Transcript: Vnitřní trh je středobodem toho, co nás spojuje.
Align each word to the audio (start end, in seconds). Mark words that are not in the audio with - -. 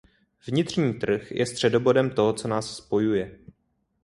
Vnitřní 0.45 0.93
trh 0.93 1.31
je 1.31 1.45
středobodem 1.45 2.09
toho, 2.09 2.33
co 2.33 2.47
nás 2.47 2.75
spojuje. 2.77 3.39